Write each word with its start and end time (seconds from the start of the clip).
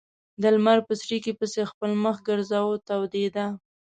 د 0.41 0.43
لمر 0.55 0.79
په 0.87 0.93
څړیکې 1.01 1.31
پسې 1.39 1.61
خپل 1.71 1.91
مخ 2.03 2.17
ګرځاوه 2.27 2.75
تودېده. 2.87 3.45